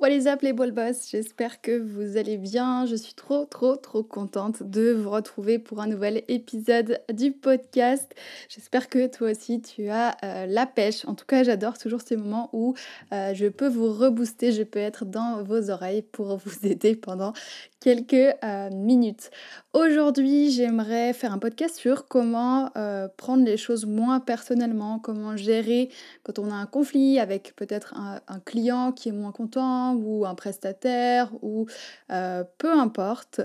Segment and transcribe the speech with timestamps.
[0.00, 1.10] What is up les ball boss?
[1.10, 2.86] J'espère que vous allez bien.
[2.86, 8.10] Je suis trop trop trop contente de vous retrouver pour un nouvel épisode du podcast.
[8.48, 11.04] J'espère que toi aussi tu as euh, la pêche.
[11.04, 12.74] En tout cas, j'adore toujours ces moments où
[13.12, 17.34] euh, je peux vous rebooster, je peux être dans vos oreilles pour vous aider pendant
[17.80, 19.30] quelques euh, minutes.
[19.74, 22.70] Aujourd'hui, j'aimerais faire un podcast sur comment
[23.16, 25.90] prendre les choses moins personnellement, comment gérer
[26.22, 30.34] quand on a un conflit avec peut-être un, client qui est moins content ou un
[30.34, 31.66] prestataire ou
[32.10, 33.40] euh, peu importe.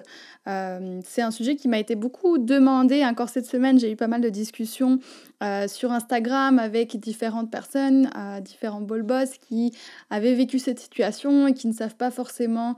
[0.45, 3.79] C'est un sujet qui m'a été beaucoup demandé encore cette semaine.
[3.79, 4.99] J'ai eu pas mal de discussions
[5.67, 8.09] sur Instagram avec différentes personnes,
[8.41, 9.73] différents ball boss qui
[10.09, 12.75] avaient vécu cette situation et qui ne savent pas forcément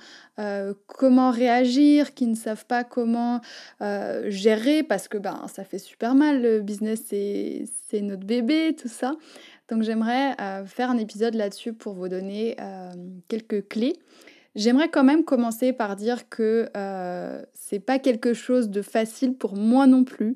[0.88, 3.42] comment réagir qui ne savent pas comment
[3.82, 8.90] euh, gérer parce que ben, ça fait super mal, le business c'est notre bébé, tout
[8.90, 9.14] ça.
[9.70, 12.94] Donc j'aimerais euh, faire un épisode là-dessus pour vous donner euh,
[13.28, 13.98] quelques clés.
[14.58, 19.56] J'aimerais quand même commencer par dire que euh, c'est pas quelque chose de facile pour
[19.56, 20.36] moi non plus.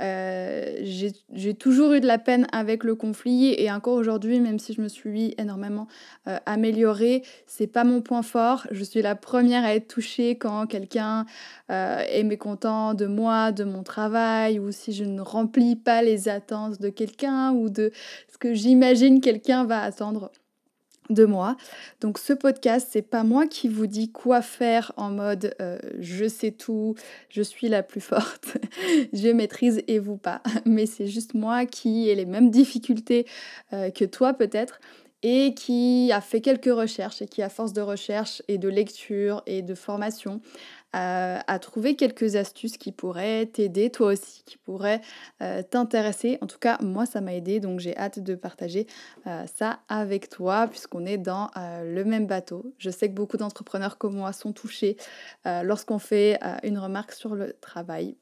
[0.00, 4.72] Euh, j'ai toujours eu de la peine avec le conflit et encore aujourd'hui, même si
[4.72, 5.86] je me suis énormément
[6.28, 8.66] euh, améliorée, c'est pas mon point fort.
[8.70, 11.26] Je suis la première à être touchée quand quelqu'un
[11.68, 16.80] est mécontent de moi, de mon travail, ou si je ne remplis pas les attentes
[16.80, 17.92] de quelqu'un ou de
[18.32, 20.30] ce que j'imagine quelqu'un va attendre
[21.10, 21.56] de moi.
[22.00, 26.28] Donc ce podcast, c'est pas moi qui vous dis quoi faire en mode euh, je
[26.28, 26.94] sais tout,
[27.28, 28.58] je suis la plus forte,
[29.12, 30.42] je maîtrise et vous pas.
[30.64, 33.26] Mais c'est juste moi qui ai les mêmes difficultés
[33.72, 34.80] euh, que toi peut-être
[35.22, 39.42] et qui a fait quelques recherches et qui à force de recherche et de lecture
[39.46, 40.40] et de formation
[40.92, 45.00] à, trouver quelques astuces qui pourraient t'aider toi aussi, qui pourraient
[45.42, 46.38] euh, t'intéresser.
[46.40, 48.86] En tout cas, moi, ça m'a aidé, donc j'ai hâte de partager
[49.26, 52.72] euh, ça avec toi, puisqu'on est dans euh, le même bateau.
[52.78, 54.96] Je sais que beaucoup d'entrepreneurs comme moi sont touchés
[55.44, 58.16] lorsqu'on fait une remarque sur le travail.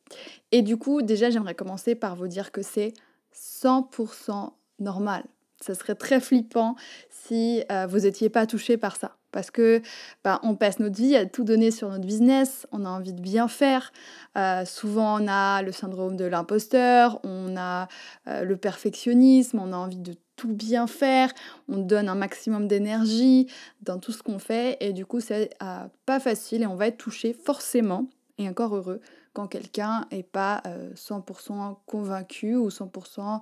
[0.53, 2.93] Et du coup, déjà, j'aimerais commencer par vous dire que c'est
[3.35, 5.25] 100% normal.
[5.61, 6.77] Ça serait très flippant
[7.11, 9.83] si vous n'étiez pas touché par ça parce que
[10.25, 13.21] bah, on passe notre vie à tout donner sur notre business, on a envie de
[13.21, 13.93] bien faire.
[14.39, 17.87] Euh, souvent, on a le syndrome de l'imposteur, on a
[18.29, 21.35] euh, le perfectionnisme, on a envie de tout bien faire,
[21.69, 23.53] on donne un maximum d'énergie
[23.83, 26.87] dans tout ce qu'on fait et du coup, c'est euh, pas facile et on va
[26.87, 28.07] être touché forcément,
[28.39, 29.03] et encore heureux,
[29.35, 30.63] quand quelqu'un n'est pas
[30.95, 33.41] 100% convaincu ou 100%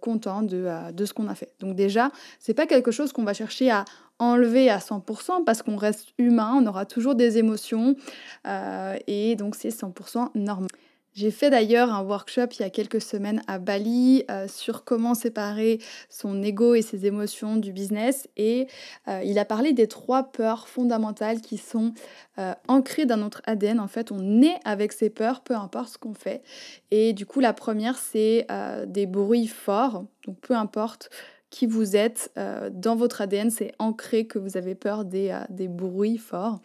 [0.00, 1.52] content de, de ce qu'on a fait.
[1.60, 2.10] Donc déjà,
[2.40, 3.84] c'est pas quelque chose qu'on va chercher à
[4.18, 7.96] enlever à 100% parce qu'on reste humain, on aura toujours des émotions
[8.46, 10.68] euh, et donc c'est 100% normal.
[11.14, 15.14] J'ai fait d'ailleurs un workshop il y a quelques semaines à Bali euh, sur comment
[15.14, 18.66] séparer son ego et ses émotions du business et
[19.06, 21.94] euh, il a parlé des trois peurs fondamentales qui sont
[22.66, 23.78] ancrées dans notre ADN.
[23.78, 26.42] En fait, on est avec ces peurs, peu importe ce qu'on fait.
[26.90, 28.48] Et du coup, la première, c'est
[28.88, 30.04] des bruits forts.
[30.26, 31.10] Donc, peu importe
[31.54, 32.32] qui vous êtes.
[32.36, 36.58] Euh, dans votre ADN, c'est ancré que vous avez peur des, euh, des bruits forts.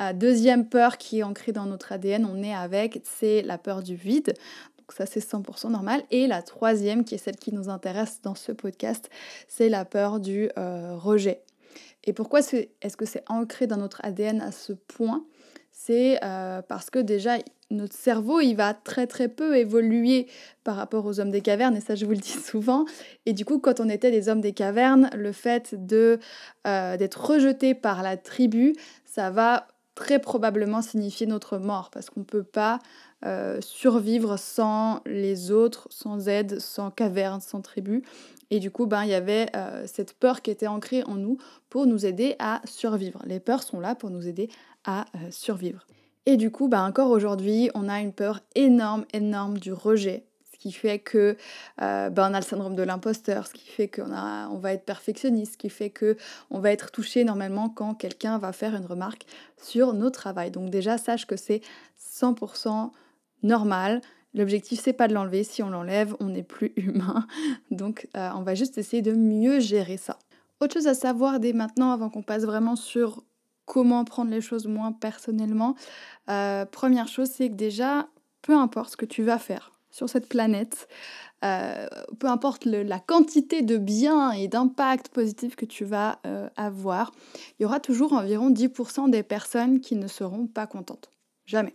[0.00, 3.84] Euh, deuxième peur qui est ancrée dans notre ADN, on est avec, c'est la peur
[3.84, 4.34] du vide.
[4.76, 6.02] Donc ça, c'est 100% normal.
[6.10, 9.08] Et la troisième, qui est celle qui nous intéresse dans ce podcast,
[9.46, 11.40] c'est la peur du rejet.
[12.02, 15.24] Et pourquoi est-ce que c'est ancré dans notre ADN à ce point?
[15.86, 16.18] C'est
[16.68, 17.36] parce que déjà,
[17.70, 20.26] notre cerveau, il va très très peu évoluer
[20.62, 22.84] par rapport aux hommes des cavernes, et ça je vous le dis souvent.
[23.26, 26.18] Et du coup, quand on était des hommes des cavernes, le fait de
[26.66, 28.74] euh, d'être rejeté par la tribu,
[29.04, 32.80] ça va très probablement signifier notre mort, parce qu'on ne peut pas
[33.24, 38.02] euh, survivre sans les autres, sans aide, sans caverne, sans tribu.
[38.50, 41.38] Et du coup, ben, il y avait euh, cette peur qui était ancrée en nous
[41.70, 43.22] pour nous aider à survivre.
[43.24, 44.50] Les peurs sont là pour nous aider
[44.84, 45.86] à survivre.
[46.26, 50.24] Et du coup, bah encore aujourd'hui, on a une peur énorme, énorme du rejet.
[50.52, 51.36] Ce qui fait que
[51.82, 54.86] euh, bah, on a le syndrome de l'imposteur, ce qui fait qu'on on va être
[54.86, 56.16] perfectionniste, ce qui fait que
[56.50, 59.26] on va être touché normalement quand quelqu'un va faire une remarque
[59.60, 60.50] sur nos travail.
[60.50, 61.60] Donc déjà, sache que c'est
[62.00, 62.90] 100%
[63.42, 64.00] normal.
[64.32, 65.44] L'objectif, c'est pas de l'enlever.
[65.44, 67.26] Si on l'enlève, on n'est plus humain.
[67.70, 70.18] Donc, euh, on va juste essayer de mieux gérer ça.
[70.60, 73.22] Autre chose à savoir dès maintenant, avant qu'on passe vraiment sur
[73.66, 75.74] comment prendre les choses moins personnellement.
[76.28, 78.08] Euh, première chose, c'est que déjà,
[78.42, 80.88] peu importe ce que tu vas faire sur cette planète,
[81.44, 81.86] euh,
[82.18, 87.12] peu importe la quantité de biens et d'impact positif que tu vas euh, avoir,
[87.58, 91.10] il y aura toujours environ 10% des personnes qui ne seront pas contentes.
[91.46, 91.74] Jamais.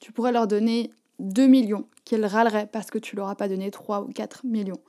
[0.00, 0.90] Tu pourrais leur donner
[1.20, 4.80] 2 millions, qu'elles râleraient parce que tu leur as pas donné 3 ou 4 millions.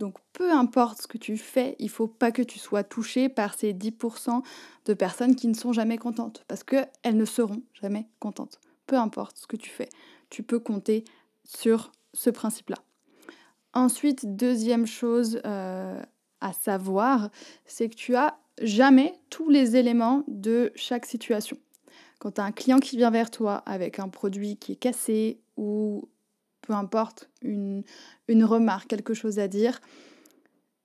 [0.00, 3.54] Donc peu importe ce que tu fais, il faut pas que tu sois touché par
[3.54, 4.42] ces 10%
[4.86, 8.58] de personnes qui ne sont jamais contentes, parce qu'elles ne seront jamais contentes.
[8.86, 9.90] Peu importe ce que tu fais,
[10.30, 11.04] tu peux compter
[11.44, 12.78] sur ce principe-là.
[13.74, 16.02] Ensuite, deuxième chose euh,
[16.40, 17.28] à savoir,
[17.66, 21.58] c'est que tu as jamais tous les éléments de chaque situation.
[22.20, 25.40] Quand tu as un client qui vient vers toi avec un produit qui est cassé
[25.58, 26.08] ou
[26.70, 27.82] peu importe, une,
[28.28, 29.80] une remarque, quelque chose à dire,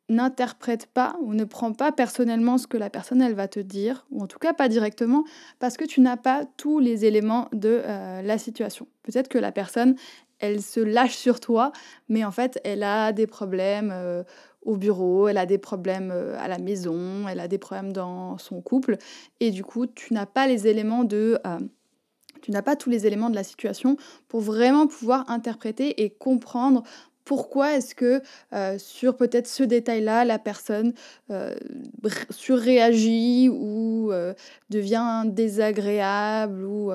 [0.10, 4.08] n'interprète pas ou ne prends pas personnellement ce que la personne elle va te dire,
[4.10, 5.26] ou en tout cas pas directement,
[5.60, 8.88] parce que tu n'as pas tous les éléments de euh, la situation.
[9.04, 9.96] Peut-être que la personne
[10.40, 11.72] elle se lâche sur toi,
[12.10, 14.24] mais en fait, elle a des problèmes euh,
[14.64, 18.40] au bureau, elle a des problèmes euh, à la maison, elle a des problèmes dans
[18.40, 18.98] son couple,
[19.40, 21.40] et du coup, tu n'as pas les éléments de...
[22.46, 23.98] Euh, tu n'as pas tous les éléments de la situation
[24.28, 26.84] pour vraiment pouvoir interpréter et comprendre
[27.24, 28.22] pourquoi est-ce que
[28.78, 30.94] sur peut-être ce détail-là, la personne
[32.30, 34.12] surréagit ou
[34.70, 36.92] devient désagréable ou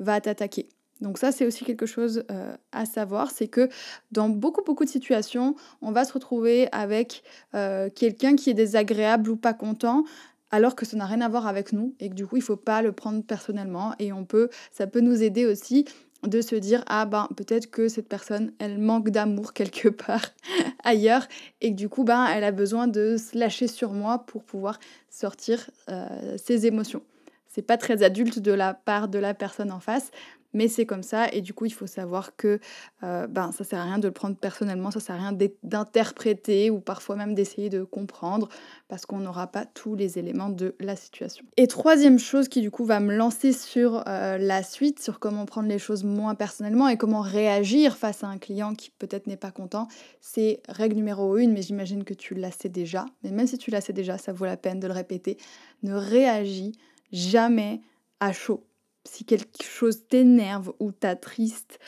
[0.00, 0.68] va t'attaquer.
[1.00, 3.68] Donc ça, c'est aussi quelque chose euh, à savoir, c'est que
[4.10, 7.22] dans beaucoup, beaucoup de situations, on va se retrouver avec
[7.54, 10.04] euh, quelqu'un qui est désagréable ou pas content,
[10.50, 12.56] alors que ça n'a rien à voir avec nous et que du coup, il faut
[12.56, 13.94] pas le prendre personnellement.
[13.98, 15.84] Et on peut, ça peut nous aider aussi
[16.24, 20.24] de se dire ah ben peut-être que cette personne elle manque d'amour quelque part
[20.84, 21.26] ailleurs
[21.60, 24.80] et que du coup ben elle a besoin de se lâcher sur moi pour pouvoir
[25.10, 27.02] sortir euh, ses émotions
[27.46, 30.10] c'est pas très adulte de la part de la personne en face
[30.52, 32.60] mais c'est comme ça et du coup il faut savoir que
[33.02, 36.70] euh, ben ça sert à rien de le prendre personnellement, ça sert à rien d'interpréter
[36.70, 38.48] ou parfois même d'essayer de comprendre
[38.88, 41.44] parce qu'on n'aura pas tous les éléments de la situation.
[41.56, 45.44] Et troisième chose qui du coup va me lancer sur euh, la suite, sur comment
[45.46, 49.36] prendre les choses moins personnellement et comment réagir face à un client qui peut-être n'est
[49.36, 49.88] pas content,
[50.20, 53.70] c'est règle numéro une, mais j'imagine que tu la sais déjà, mais même si tu
[53.70, 55.36] la sais déjà, ça vaut la peine de le répéter,
[55.82, 56.72] ne réagis
[57.12, 57.80] jamais
[58.20, 58.67] à chaud
[59.08, 61.78] si quelque chose t'énerve ou t'attriste,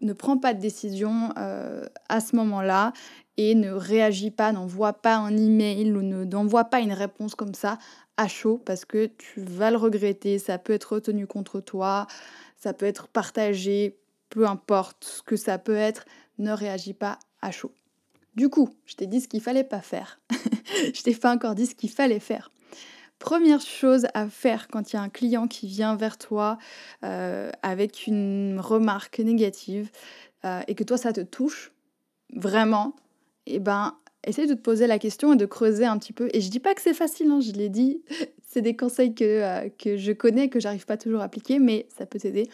[0.00, 2.92] ne prends pas de décision euh, à ce moment-là
[3.36, 7.78] et ne réagis pas, n'envoie pas un email ou n'envoie pas une réponse comme ça
[8.16, 12.06] à chaud parce que tu vas le regretter, ça peut être retenu contre toi,
[12.56, 13.98] ça peut être partagé,
[14.30, 16.04] peu importe ce que ça peut être,
[16.38, 17.72] ne réagis pas à chaud.
[18.34, 20.20] Du coup, je t'ai dit ce qu'il fallait pas faire.
[20.94, 22.50] je t'ai pas encore dit ce qu'il fallait faire.
[23.18, 26.58] Première chose à faire quand il y a un client qui vient vers toi
[27.04, 29.90] euh, avec une remarque négative
[30.44, 31.72] euh, et que toi ça te touche
[32.34, 32.94] vraiment,
[33.46, 33.96] et eh ben
[34.26, 36.28] essaye de te poser la question et de creuser un petit peu.
[36.32, 38.02] Et je dis pas que c'est facile, hein, je l'ai dit,
[38.46, 41.88] c'est des conseils que, euh, que je connais, que j'arrive pas toujours à appliquer, mais
[41.96, 42.48] ça peut t'aider.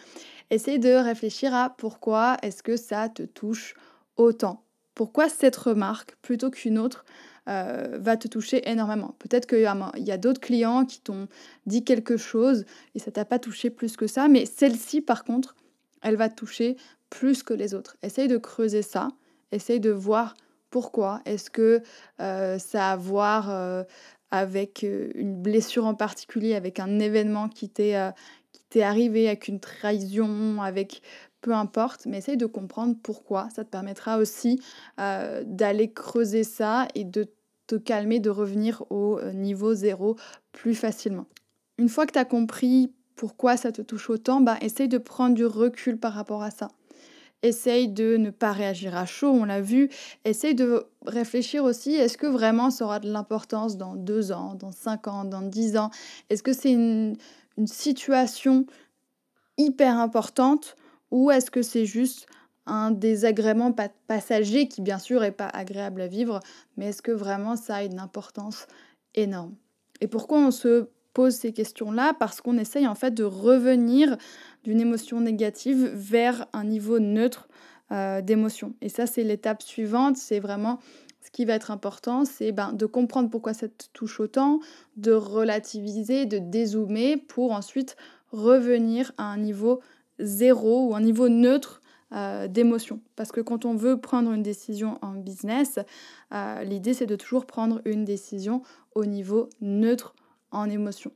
[0.49, 3.73] Essaye de réfléchir à pourquoi est-ce que ça te touche
[4.17, 4.63] autant.
[4.93, 7.03] Pourquoi cette remarque plutôt qu'une autre?
[7.49, 9.15] Euh, va te toucher énormément.
[9.19, 11.27] Peut-être qu'il y a, d'autres clients qui t'ont
[11.65, 15.55] dit quelque chose et ça t'a pas touché plus que ça, mais celle-ci, par contre,
[16.01, 16.77] elle va te toucher
[17.09, 17.97] plus que les autres.
[18.01, 19.09] Essaye de creuser ça,
[19.51, 20.35] essaye de voir
[20.69, 21.21] pourquoi.
[21.25, 21.81] Est-ce que
[22.21, 23.83] euh, ça a à voir euh,
[24.31, 27.93] avec une blessure en particulier, avec un événement qui t'est
[28.81, 31.01] arrivé, avec une trahison, avec
[31.43, 33.49] peu importe, mais essaye de comprendre pourquoi.
[33.53, 34.59] Ça te permettra aussi
[34.99, 37.27] euh, d'aller creuser ça et de
[37.67, 40.15] te calmer, de revenir au euh, niveau zéro
[40.53, 41.27] plus facilement.
[41.77, 45.35] Une fois que tu as compris pourquoi ça te touche autant, bah, essaye de prendre
[45.35, 46.69] du recul par rapport à ça.
[47.41, 49.89] Essaye de ne pas réagir à chaud, on l'a vu.
[50.23, 54.71] Essaye de réfléchir aussi, est-ce que vraiment ça aura de l'importance dans deux ans, dans
[54.71, 55.89] cinq ans, dans dix ans?
[56.29, 57.17] Est-ce que c'est une,
[57.57, 58.65] une situation
[59.57, 60.77] hyper importante
[61.13, 62.25] ou est-ce que c'est juste
[62.65, 63.71] un désagrément
[64.07, 66.39] passager qui bien sûr est pas agréable à vivre,
[66.75, 68.65] mais est-ce que vraiment ça a une importance
[69.13, 69.53] énorme?
[70.01, 72.15] Et pourquoi on se pose ces questions-là?
[72.17, 74.17] Parce qu'on essaye en fait de revenir
[74.63, 77.47] d'une émotion négative vers un niveau neutre
[77.91, 78.73] euh, d'émotion.
[78.81, 80.79] Et ça c'est l'étape suivante, c'est vraiment
[81.21, 84.61] ce qui va être important, c'est ben, de comprendre pourquoi ça touche autant,
[84.97, 87.97] de relativiser, de dézoomer pour ensuite
[88.31, 89.79] revenir à un niveau
[90.23, 91.81] zéro ou un niveau neutre
[92.13, 92.99] euh, d'émotion.
[93.15, 95.79] Parce que quand on veut prendre une décision en business,
[96.31, 98.61] euh, l'idée c'est de toujours prendre une décision
[98.93, 100.13] au niveau neutre
[100.51, 101.11] en émotion.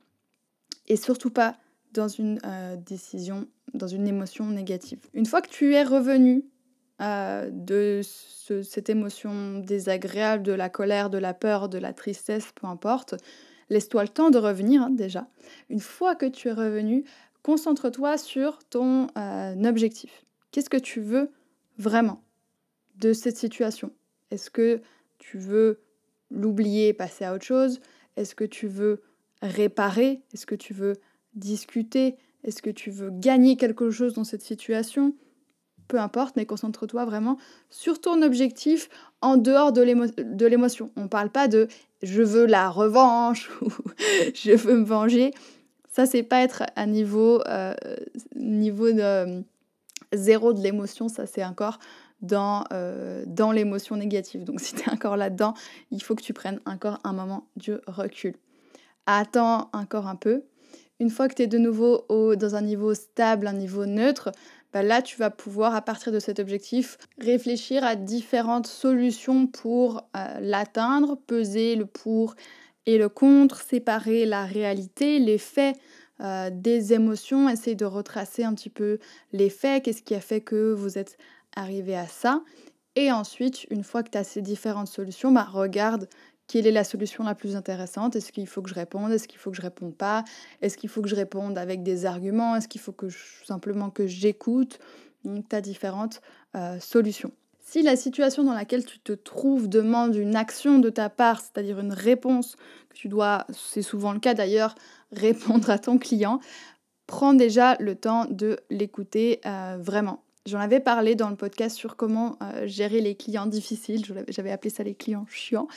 [0.88, 1.56] Et surtout pas
[1.94, 4.98] dans une euh, décision dans une émotion négative.
[5.14, 6.46] Une fois que tu es revenu
[7.00, 8.02] de
[8.64, 13.14] cette émotion désagréable, de la colère, de la peur, de la tristesse, peu importe,
[13.70, 15.28] laisse-toi le temps de revenir hein, déjà.
[15.70, 17.04] Une fois que tu es revenu,
[17.48, 20.26] concentre-toi sur ton euh, objectif.
[20.52, 21.32] Qu'est-ce que tu veux
[21.78, 22.22] vraiment
[22.98, 23.94] de cette situation?
[24.32, 24.82] Est-ce que
[25.18, 25.80] tu veux
[26.30, 27.80] l'oublier, passer à autre chose?
[28.18, 29.02] Est-ce que tu veux
[29.42, 30.24] réparer?
[30.34, 30.98] Est-ce que tu veux
[31.36, 32.18] discuter?
[32.44, 35.16] Est-ce que tu veux gagner quelque chose dans cette situation?
[35.88, 37.38] Peu importe, mais concentre-toi vraiment
[37.70, 38.90] sur ton objectif
[39.22, 40.92] en dehors de l'émotion.
[40.98, 41.70] On ne parle pas de
[42.04, 43.72] je veux la revanche ou
[44.34, 45.32] je veux me venger.
[45.98, 47.74] Ça, c'est pas être à niveau, euh,
[48.36, 49.42] niveau de euh,
[50.14, 51.80] zéro de l'émotion, ça c'est encore
[52.22, 54.44] dans, euh, dans l'émotion négative.
[54.44, 55.56] Donc si tu es encore là-dedans,
[55.90, 58.36] il faut que tu prennes encore un moment de recul.
[59.08, 60.44] Attends encore un peu.
[61.00, 64.32] Une fois que tu es de nouveau dans un niveau stable, un niveau neutre,
[64.74, 70.04] bah là tu vas pouvoir à partir de cet objectif réfléchir à différentes solutions pour
[70.42, 72.36] l'atteindre, peser le pour
[72.88, 75.78] et le contre, séparer la réalité, les faits
[76.22, 78.98] euh, des émotions, essayer de retracer un petit peu
[79.34, 81.18] les faits, qu'est-ce qui a fait que vous êtes
[81.56, 82.42] arrivé à ça.
[82.96, 86.08] Et ensuite, une fois que tu as ces différentes solutions, bah, regarde
[86.48, 89.12] quelle est la solution la plus intéressante Est-ce qu'il faut que je réponde?
[89.12, 90.24] Est-ce qu'il faut que je réponde pas?
[90.62, 92.56] Est-ce qu'il faut que je réponde avec des arguments?
[92.56, 93.08] Est-ce qu'il faut que
[93.46, 94.80] simplement que j'écoute
[95.26, 96.22] Donc, tu as différentes
[96.56, 97.34] euh, solutions.
[97.70, 101.82] Si la situation dans laquelle tu te trouves demande une action de ta part, c'est-à-dire
[101.82, 102.56] une réponse
[102.88, 104.74] que tu dois, c'est souvent le cas d'ailleurs,
[105.12, 106.40] répondre à ton client,
[107.08, 110.24] prends déjà le temps de l'écouter euh, vraiment.
[110.46, 114.70] J'en avais parlé dans le podcast sur comment euh, gérer les clients difficiles, j'avais appelé
[114.70, 115.68] ça les clients chiants,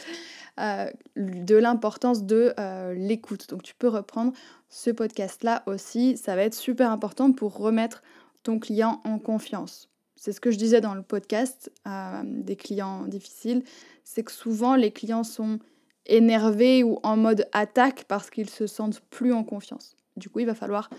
[0.60, 2.54] euh, de l'importance de
[2.94, 3.48] l'écoute.
[3.48, 4.32] Donc tu peux reprendre
[4.68, 8.04] ce podcast-là aussi, ça va être super important pour remettre
[8.44, 9.90] ton client en confiance.
[10.20, 11.72] C'est ce que je disais dans le podcast
[12.24, 13.64] des clients difficiles,
[14.04, 15.58] c'est que souvent les clients sont
[16.04, 19.96] énervés ou en mode attaque parce qu'ils se sentent plus en confiance.
[20.18, 20.90] Du coup, il va falloir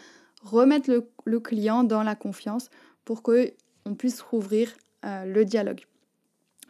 [0.42, 0.90] remettre
[1.26, 2.72] le, client dans la confiance
[3.06, 4.74] pour qu'on puisse rouvrir
[5.06, 5.82] euh, le dialogue.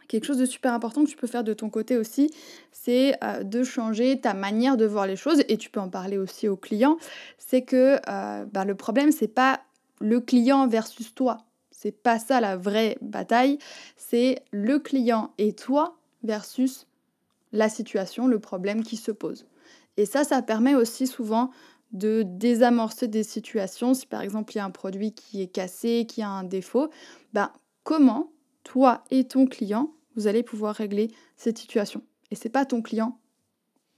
[0.08, 2.30] Quelque chose de super important que tu peux faire de ton côté aussi,
[2.70, 6.18] c'est euh, de changer ta manière de voir les choses et tu peux en parler
[6.18, 6.98] aussi au client.
[7.38, 9.62] C'est que euh, bah, le problème, c'est pas
[10.00, 11.38] le client versus toi.
[11.82, 13.58] C'est pas ça la vraie bataille.
[13.96, 16.86] C'est le client et toi versus
[17.50, 19.46] la situation, le problème qui se pose.
[19.96, 21.50] Et ça, ça permet aussi souvent
[21.90, 23.94] de désamorcer des situations.
[23.94, 26.88] Si par exemple il y a un produit qui est cassé, qui a un défaut,
[27.32, 27.50] ben,
[27.82, 28.30] comment
[28.62, 32.00] toi et ton client, vous allez pouvoir régler cette situation?
[32.30, 33.18] Et c'est pas ton client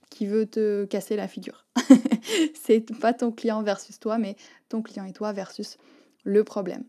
[0.09, 1.67] qui veut te casser la figure.
[2.55, 4.37] c'est pas ton client versus toi, mais
[4.71, 5.77] ton client et toi versus
[6.25, 6.85] le problème.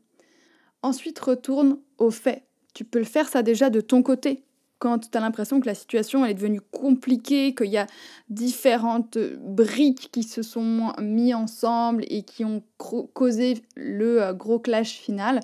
[0.86, 2.44] Ensuite, retourne aux faits.
[2.75, 4.44] Tu peux le faire ça déjà de ton côté
[4.77, 7.88] quand tu as l'impression que la situation est devenue compliquée, qu'il y a
[8.30, 15.00] différentes briques qui se sont mis ensemble et qui ont causé le euh, gros clash
[15.00, 15.39] final,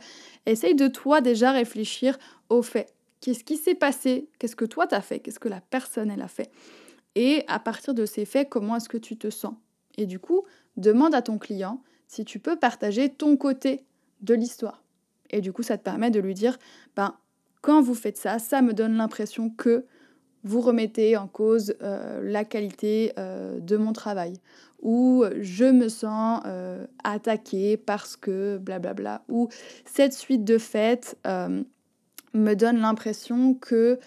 [0.45, 2.19] essaye de toi déjà réfléchir
[2.49, 2.93] aux faits.
[3.19, 4.29] Qu'est-ce qui s'est passé?
[4.37, 5.21] Qu'est-ce que toi t'as fait?
[5.21, 6.51] Qu'est-ce que la personne elle a fait?
[7.15, 9.55] Et à partir de ces faits, comment est-ce que tu te sens?
[9.97, 10.43] Et du coup,
[10.77, 13.85] demande à ton client si tu peux partager ton côté
[14.21, 14.83] de l'histoire.
[15.31, 16.57] Et du coup, ça te permet de lui dire,
[16.95, 17.15] ben,
[17.61, 19.85] quand vous faites ça, ça me donne l'impression que
[20.43, 24.33] vous remettez en cause euh, la qualité euh, de mon travail.
[24.81, 29.23] Ou je me sens euh, attaqué parce que blablabla.
[29.29, 29.49] Ou
[29.85, 31.17] cette suite de faits
[32.33, 33.99] me donne l'impression que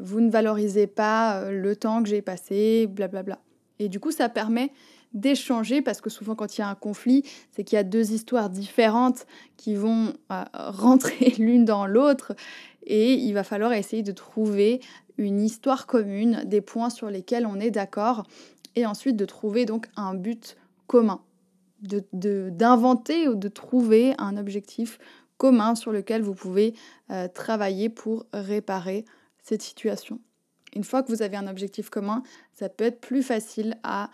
[0.00, 3.38] vous ne valorisez pas le temps que j'ai passé, blablabla.
[3.78, 4.72] Et du coup, ça permet
[5.14, 8.12] d'échanger parce que souvent quand il y a un conflit, c'est qu'il y a deux
[8.12, 9.26] histoires différentes
[9.56, 12.34] qui vont euh, rentrer l'une dans l'autre
[12.84, 14.80] et il va falloir essayer de trouver
[15.18, 18.24] une histoire commune, des points sur lesquels on est d'accord
[18.74, 21.20] et ensuite de trouver donc un but commun,
[22.12, 24.98] d'inventer de, ou de trouver un objectif
[25.36, 26.74] commun sur lequel vous pouvez
[27.10, 29.04] euh, travailler pour réparer
[29.42, 30.20] cette situation.
[30.74, 32.22] Une fois que vous avez un objectif commun,
[32.54, 34.10] ça peut être plus facile à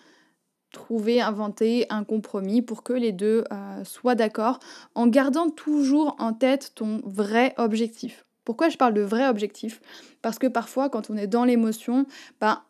[0.72, 4.58] trouver, inventer un compromis pour que les deux euh, soient d'accord
[4.94, 8.25] en gardant toujours en tête ton vrai objectif.
[8.44, 9.80] Pourquoi je parle de vrai objectif?
[10.22, 12.06] Parce que parfois quand on est dans l'émotion,
[12.40, 12.62] ben,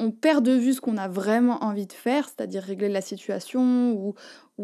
[0.00, 3.92] on perd de vue ce qu'on a vraiment envie de faire, c'est-à-dire régler la situation
[3.92, 4.14] ou,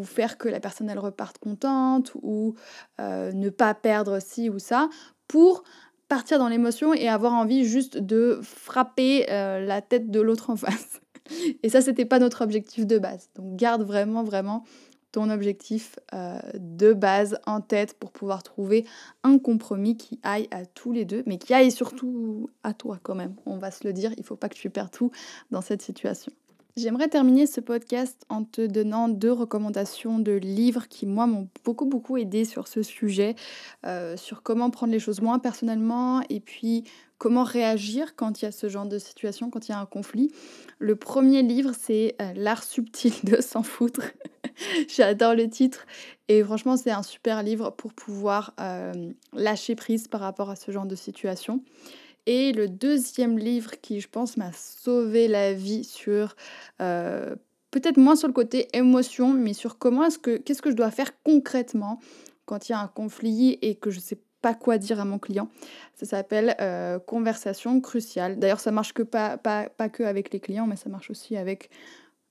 [0.05, 2.55] faire que la personne elle reparte contente ou
[3.01, 4.91] euh, ne pas perdre ci ou ça
[5.27, 5.65] pour
[6.09, 10.57] partir dans l'émotion et avoir envie juste de frapper euh, la tête de l'autre en
[10.57, 11.01] face.
[11.63, 13.29] Et ça, c'était pas notre objectif de base.
[13.37, 14.65] Donc garde vraiment, vraiment
[15.13, 18.85] ton objectif euh, de base en tête pour pouvoir trouver
[19.23, 23.15] un compromis qui aille à tous les deux, mais qui aille surtout à toi quand
[23.15, 23.35] même.
[23.47, 25.11] On va se le dire, il faut pas que tu perds tout
[25.51, 26.33] dans cette situation.
[26.77, 31.87] J'aimerais terminer ce podcast en te donnant deux recommandations de livres qui, moi, m'ont beaucoup,
[31.87, 33.35] beaucoup aidé sur ce sujet,
[33.87, 36.85] euh, sur comment prendre les choses moins personnellement et puis
[37.19, 39.87] comment réagir quand il y a ce genre de situation, quand il y a un
[39.87, 40.31] conflit.
[40.79, 44.03] Le premier livre, c'est euh, L'art subtil de s'en foutre.
[44.89, 45.87] J'adore le titre
[46.29, 50.71] et franchement, c'est un super livre pour pouvoir euh, lâcher prise par rapport à ce
[50.71, 51.63] genre de situation.
[52.27, 56.35] Et le deuxième livre qui, je pense, m'a sauvé la vie sur
[56.81, 57.37] euh,
[57.71, 60.91] peut-être moins sur le côté émotion, mais sur comment est-ce que qu'est-ce que je dois
[60.91, 62.01] faire concrètement
[62.45, 65.19] quand il y a un conflit et que je sais pas quoi dire à mon
[65.19, 65.49] client.
[65.95, 68.39] Ça s'appelle euh, Conversation cruciale.
[68.39, 71.37] D'ailleurs, ça marche que pas, pas, pas, que avec les clients, mais ça marche aussi
[71.37, 71.69] avec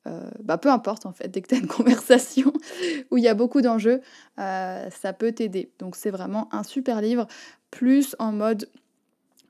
[0.08, 2.54] euh, bah, peu importe en fait, dès que tu as une conversation
[3.12, 4.00] où il y a beaucoup d'enjeux,
[4.38, 5.74] ça peut t'aider.
[5.78, 7.28] Donc c'est vraiment un super livre,
[7.70, 8.70] plus en mode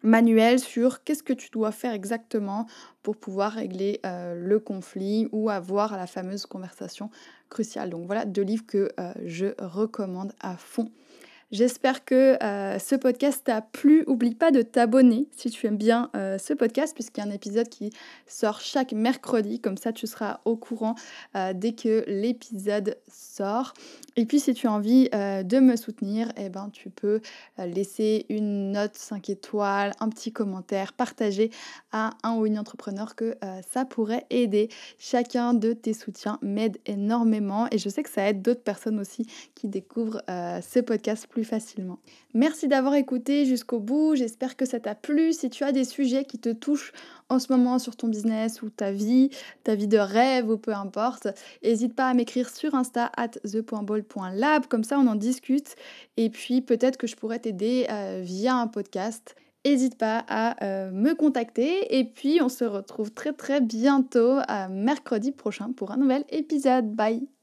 [0.06, 2.68] manuel sur qu'est-ce que tu dois faire exactement
[3.04, 7.10] pour pouvoir régler euh, le conflit ou avoir la fameuse conversation
[7.50, 7.90] cruciale.
[7.90, 10.90] Donc voilà deux livres que euh, je recommande à fond.
[11.52, 14.04] J'espère que euh, ce podcast t'a plu.
[14.08, 17.34] Oublie pas de t'abonner si tu aimes bien euh, ce podcast, puisqu'il y a un
[17.34, 17.92] épisode qui
[18.26, 19.62] sort chaque mercredi.
[19.62, 20.96] Comme ça, tu seras au courant
[21.36, 23.74] euh, dès que l'épisode sort.
[24.18, 27.22] Et puis, si tu as envie de me soutenir, eh ben, tu peux
[27.58, 31.52] laisser une note 5 étoiles, un petit commentaire, partager
[31.92, 33.36] à un ou une entrepreneur que
[33.72, 34.70] ça pourrait aider.
[34.98, 39.28] Chacun de tes soutiens m'aide énormément et je sais que ça aide d'autres personnes aussi
[39.54, 42.00] qui découvrent ce podcast plus facilement.
[42.34, 45.34] Merci d'avoir écouté jusqu'au bout, j'espère que ça t'a plu.
[45.34, 46.94] Si tu as des sujets qui te touchent
[47.30, 49.30] en ce moment sur ton business ou ta vie,
[49.64, 51.28] ta vie de rêve ou peu importe,
[51.64, 55.76] n'hésite pas à m'écrire sur Insta at the.ball.lab, comme ça on en discute
[56.18, 59.36] et puis peut-être que je pourrais t'aider euh, via un podcast.
[59.66, 64.68] N'hésite pas à euh, me contacter et puis on se retrouve très très bientôt à
[64.68, 66.94] mercredi prochain pour un nouvel épisode.
[66.94, 67.35] Bye